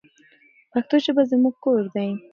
[0.71, 2.09] پښتو ژبه زموږ کور دی.